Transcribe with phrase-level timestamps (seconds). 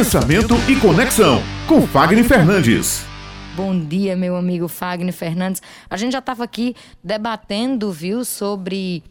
[0.00, 3.04] Pensamento e Conexão, com Fagner Fernandes.
[3.54, 5.60] Bom dia, meu amigo Fagner Fernandes.
[5.90, 6.74] A gente já estava aqui
[7.04, 9.04] debatendo, viu, sobre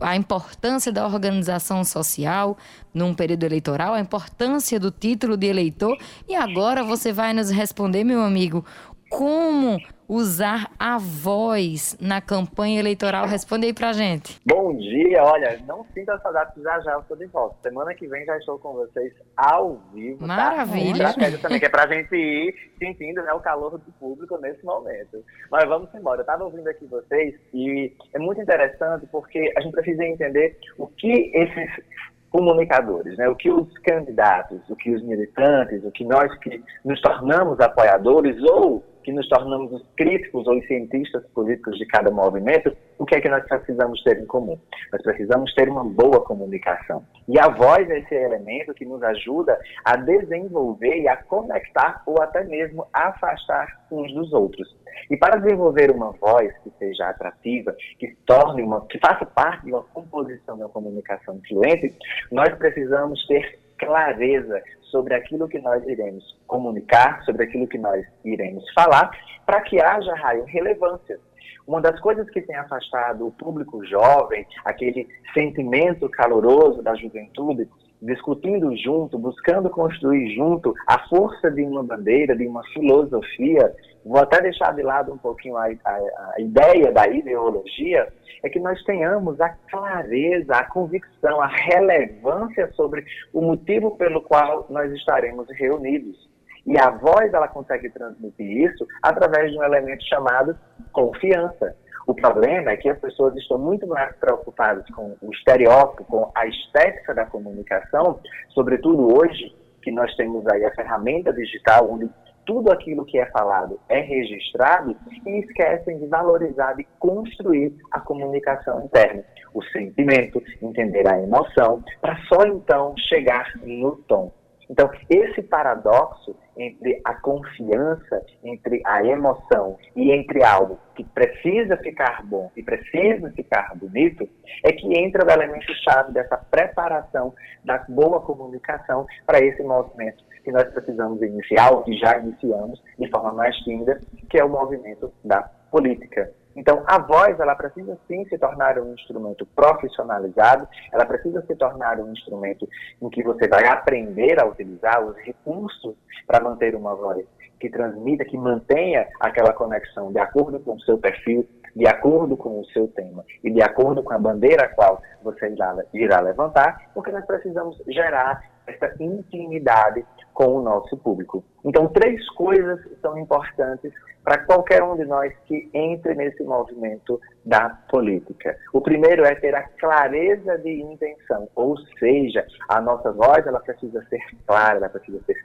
[0.00, 2.58] a importância da organização social
[2.92, 5.96] num período eleitoral, a importância do título de eleitor.
[6.28, 8.64] E agora você vai nos responder, meu amigo,
[9.12, 13.26] como usar a voz na campanha eleitoral?
[13.26, 14.40] Responde aí pra gente.
[14.46, 17.56] Bom dia, olha, não sinta saudade, já já eu estou de volta.
[17.62, 20.20] Semana que vem já estou com vocês ao vivo.
[20.20, 20.26] Tá?
[20.26, 21.12] Maravilha.
[21.12, 21.38] Tá?
[21.42, 25.22] também, que é pra gente ir sentindo né, o calor do público nesse momento.
[25.50, 26.20] Mas vamos embora.
[26.20, 30.86] Eu estava ouvindo aqui vocês e é muito interessante porque a gente precisa entender o
[30.86, 31.84] que esses
[32.30, 33.28] comunicadores, né?
[33.28, 38.42] o que os candidatos, o que os militantes, o que nós que nos tornamos apoiadores
[38.42, 43.16] ou que nos tornamos os críticos ou os cientistas políticos de cada movimento, o que
[43.16, 44.58] é que nós precisamos ter em comum?
[44.92, 47.04] Nós precisamos ter uma boa comunicação.
[47.28, 52.20] E a voz é esse elemento que nos ajuda a desenvolver e a conectar ou
[52.22, 54.74] até mesmo afastar uns dos outros.
[55.10, 59.72] E para desenvolver uma voz que seja atrativa, que torne uma, que faça parte de
[59.72, 61.94] uma composição uma comunicação fluente,
[62.30, 68.64] nós precisamos ter clareza sobre aquilo que nós iremos comunicar, sobre aquilo que nós iremos
[68.74, 69.10] falar,
[69.44, 71.18] para que haja, raio, relevância.
[71.66, 77.68] Uma das coisas que tem afastado o público jovem, aquele sentimento caloroso da juventude,
[78.00, 83.72] discutindo junto, buscando construir junto a força de uma bandeira, de uma filosofia,
[84.04, 88.08] vou até deixar de lado um pouquinho a, a, a, ideia da ideologia,
[88.42, 94.66] é que nós tenhamos a clareza, a convicção, a relevância sobre o motivo pelo qual
[94.68, 96.30] nós estaremos reunidos.
[96.66, 100.56] E a voz, ela consegue transmitir isso através de um elemento chamado
[100.92, 101.76] confiança.
[102.06, 106.46] O problema é que as pessoas estão muito mais preocupadas com o estereótipo, com a
[106.46, 112.08] estética da comunicação, sobretudo hoje, que nós temos aí a ferramenta digital, onde
[112.44, 118.84] tudo aquilo que é falado é registrado e esquecem de valorizar e construir a comunicação
[118.84, 124.32] interna, o sentimento, entender a emoção, para só então chegar no tom.
[124.72, 132.24] Então, esse paradoxo entre a confiança, entre a emoção e entre algo que precisa ficar
[132.24, 134.26] bom e precisa ficar bonito,
[134.64, 140.64] é que entra o elemento-chave dessa preparação da boa comunicação para esse movimento que nós
[140.72, 144.00] precisamos iniciar, ou que já iniciamos de forma mais tímida,
[144.30, 146.32] que é o movimento da política.
[146.54, 151.98] Então, a voz, ela precisa sim se tornar um instrumento profissionalizado, ela precisa se tornar
[151.98, 152.68] um instrumento
[153.00, 155.94] em que você vai aprender a utilizar os recursos
[156.26, 157.26] para manter uma voz
[157.58, 162.60] que transmita, que mantenha aquela conexão de acordo com o seu perfil, de acordo com
[162.60, 166.90] o seu tema e de acordo com a bandeira a qual você irá, irá levantar,
[166.92, 171.44] porque nós precisamos gerar essa intimidade com o nosso público.
[171.64, 173.92] Então, três coisas são importantes
[174.24, 178.56] para qualquer um de nós que entre nesse movimento da política.
[178.72, 184.04] O primeiro é ter a clareza de intenção, ou seja, a nossa voz ela precisa
[184.08, 185.36] ser clara, ela precisa ser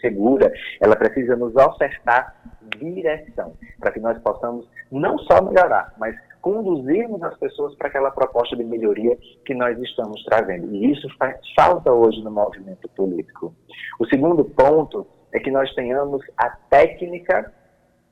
[0.00, 2.36] segura, ela precisa nos ofertar
[2.76, 6.14] direção, para que nós possamos não só melhorar, mas
[6.46, 10.72] conduzirmos as pessoas para aquela proposta de melhoria que nós estamos trazendo.
[10.72, 13.52] E isso faz falta hoje no movimento político.
[13.98, 17.52] O segundo ponto é que nós tenhamos a técnica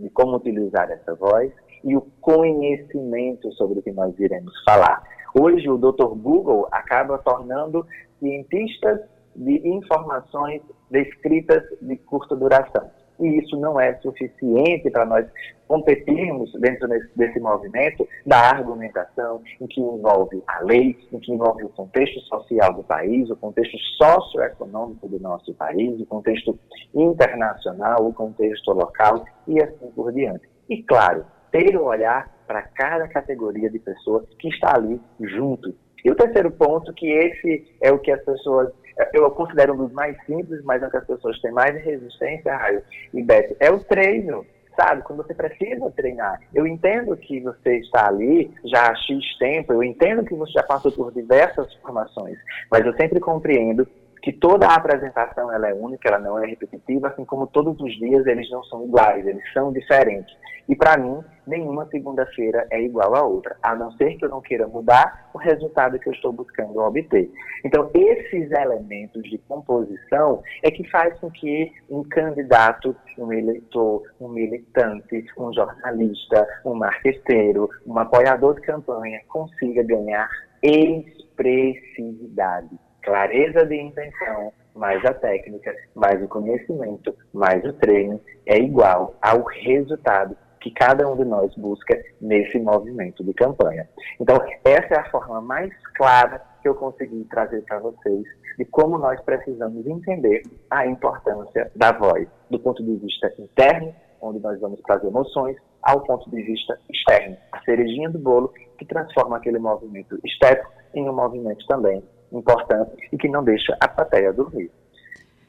[0.00, 1.52] de como utilizar essa voz
[1.84, 5.04] e o conhecimento sobre o que nós iremos falar.
[5.32, 6.16] Hoje, o Dr.
[6.16, 7.86] Google acaba tornando
[8.18, 9.02] cientistas
[9.36, 12.90] de informações descritas de curta duração
[13.20, 15.26] e isso não é suficiente para nós
[15.66, 21.64] competirmos dentro desse, desse, movimento da argumentação em que envolve a lei, em que envolve
[21.64, 26.58] o contexto social do país, o contexto socioeconômico do nosso país, o contexto
[26.94, 30.48] internacional, o contexto local e assim por diante.
[30.68, 35.74] E claro, ter um olhar para cada categoria de pessoas que está ali junto.
[36.06, 38.72] E o terceiro ponto, que esse é o que as pessoas
[39.12, 42.80] eu considero um dos mais simples, mas é que as pessoas têm mais resistência, Raio
[43.12, 44.46] e Beth, é o treino.
[44.78, 46.38] Sabe, quando você precisa treinar.
[46.54, 50.62] Eu entendo que você está ali já há X tempo, eu entendo que você já
[50.62, 52.38] passou por diversas formações,
[52.70, 53.88] mas eu sempre compreendo
[54.26, 57.96] que toda a apresentação ela é única, ela não é repetitiva, assim como todos os
[57.96, 60.36] dias eles não são iguais, eles são diferentes.
[60.68, 64.40] E para mim, nenhuma segunda-feira é igual à outra, a não ser que eu não
[64.40, 67.30] queira mudar o resultado que eu estou buscando obter.
[67.64, 74.26] Então, esses elementos de composição é que faz com que um candidato, um eleitor, um
[74.26, 80.28] militante, um jornalista, um marqueteiro, um apoiador de campanha consiga ganhar
[80.60, 82.76] expressividade
[83.06, 89.44] clareza de intenção, mais a técnica, mais o conhecimento, mais o treino é igual ao
[89.44, 93.88] resultado que cada um de nós busca nesse movimento de campanha.
[94.20, 98.24] Então, essa é a forma mais clara que eu consegui trazer para vocês
[98.58, 104.40] de como nós precisamos entender a importância da voz, do ponto de vista interno, onde
[104.40, 109.36] nós vamos trazer emoções, ao ponto de vista externo, a cerejinha do bolo que transforma
[109.36, 112.02] aquele movimento estético em um movimento também
[112.32, 114.70] importante e que não deixa a plateia dormir.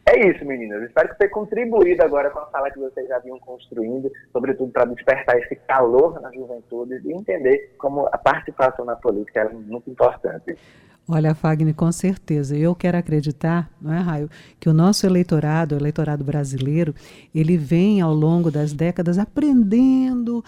[0.09, 0.83] É isso, meninas.
[0.83, 4.85] Espero que tenha contribuído agora com a fala que vocês já vinham construindo, sobretudo para
[4.85, 10.57] despertar esse calor na juventude e entender como a participação na política é muito importante.
[11.09, 12.55] Olha, Fagner, com certeza.
[12.55, 14.29] Eu quero acreditar, não é, Raio,
[14.59, 16.93] que o nosso eleitorado, o eleitorado brasileiro,
[17.35, 20.43] ele vem ao longo das décadas aprendendo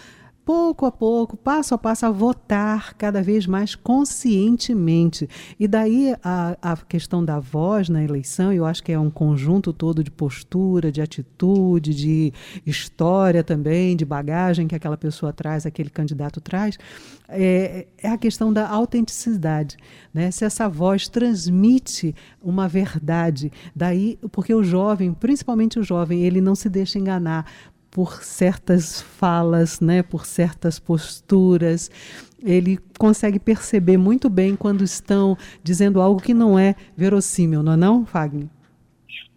[0.50, 5.30] pouco a pouco, passo a passo, a votar cada vez mais conscientemente.
[5.60, 9.72] E daí a, a questão da voz na eleição, eu acho que é um conjunto
[9.72, 12.34] todo de postura, de atitude, de
[12.66, 16.80] história também, de bagagem que aquela pessoa traz, aquele candidato traz,
[17.28, 19.78] é, é a questão da autenticidade.
[20.12, 20.32] Né?
[20.32, 26.56] Se essa voz transmite uma verdade, daí, porque o jovem, principalmente o jovem, ele não
[26.56, 27.46] se deixa enganar
[27.92, 31.90] por certas falas, né, por certas posturas.
[32.44, 37.78] Ele consegue perceber muito bem quando estão dizendo algo que não é verossímil, não é
[37.78, 38.48] não, Fagner?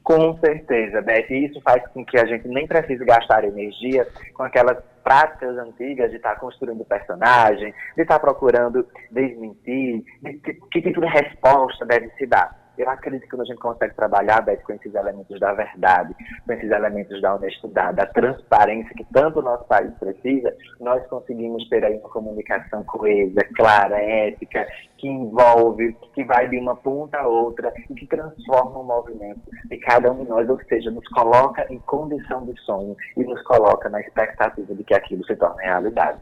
[0.02, 1.30] Com certeza, Beth.
[1.30, 6.10] E isso faz com que a gente nem precise gastar energia com aquelas práticas antigas
[6.10, 12.10] de estar construindo personagem, de estar procurando desmentir, de que, que tipo de resposta deve
[12.18, 12.61] se dar.
[12.82, 16.52] Eu acredito que quando a gente consegue trabalhar, Beth, com esses elementos da verdade, com
[16.52, 21.84] esses elementos da honestidade, da transparência que tanto o nosso país precisa, nós conseguimos ter
[21.84, 24.66] aí uma comunicação coesa, clara, ética,
[24.98, 29.76] que envolve, que vai de uma ponta a outra e que transforma o movimento de
[29.78, 33.88] cada um de nós, ou seja, nos coloca em condição de sonho e nos coloca
[33.88, 36.18] na expectativa de que aquilo se torne realidade.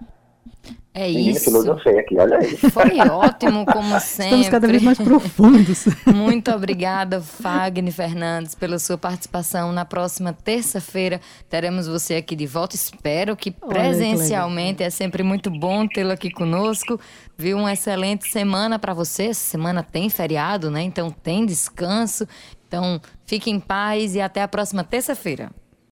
[0.93, 1.45] É Menina, isso.
[1.45, 2.57] filosofia aqui, olha aí.
[2.57, 4.41] Foi ótimo, como sempre.
[4.43, 5.85] Estamos cada vez mais profundos.
[6.05, 9.73] Muito obrigada, Fagner Fernandes, pela sua participação.
[9.73, 12.75] Na próxima terça-feira teremos você aqui de volta.
[12.75, 14.79] Espero que presencialmente.
[14.79, 16.99] Que é sempre muito bom tê-lo aqui conosco.
[17.39, 17.59] Viu?
[17.59, 19.27] Uma excelente semana para você.
[19.27, 20.83] Essa semana tem feriado, né?
[20.83, 22.27] Então tem descanso.
[22.67, 25.51] Então fique em paz e até a próxima terça-feira.